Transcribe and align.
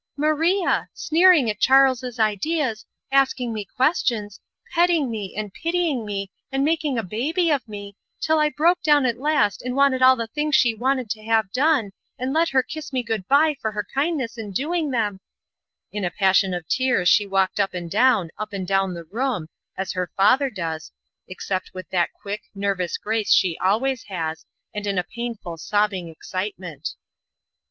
"Maria 0.17 0.89
sneering 0.95 1.47
at 1.47 1.59
Charles's 1.59 2.17
ideas, 2.19 2.87
asking 3.11 3.53
me 3.53 3.63
questions, 3.75 4.41
petting 4.73 5.11
me 5.11 5.35
and 5.37 5.53
pitying 5.53 6.03
me 6.07 6.31
and 6.51 6.65
making 6.65 6.97
a 6.97 7.03
baby 7.03 7.51
of 7.51 7.67
me, 7.67 7.95
until 8.17 8.39
I 8.39 8.49
broke 8.49 8.81
down 8.81 9.05
at 9.05 9.19
last 9.19 9.61
and 9.61 9.75
wanted 9.75 10.01
all 10.01 10.15
the 10.15 10.25
things 10.25 10.55
she 10.55 10.73
wanted 10.73 11.07
to 11.11 11.23
have 11.25 11.51
done, 11.51 11.91
and 12.17 12.33
let 12.33 12.49
her 12.49 12.63
kiss 12.63 12.91
me 12.91 13.03
good 13.03 13.27
bye 13.27 13.55
for 13.61 13.73
her 13.73 13.85
kindness 13.93 14.39
in 14.39 14.49
doing 14.49 14.89
them" 14.89 15.19
In 15.91 16.03
a 16.03 16.09
passion 16.09 16.55
of 16.55 16.67
tears 16.67 17.07
she 17.07 17.27
walked 17.27 17.59
up 17.59 17.75
and 17.75 17.91
down, 17.91 18.31
up 18.39 18.53
and 18.53 18.67
down 18.67 18.95
the 18.95 19.05
room, 19.05 19.49
as 19.77 19.91
her 19.91 20.09
father 20.17 20.49
does, 20.49 20.91
except 21.27 21.75
with 21.75 21.87
that 21.91 22.09
quick, 22.13 22.41
nervous 22.55 22.97
grace 22.97 23.31
she 23.31 23.55
always 23.59 24.05
has, 24.07 24.47
and 24.73 24.87
in 24.87 24.97
a 24.97 25.03
painful, 25.03 25.57
sobbing 25.59 26.07
excitement. 26.09 26.89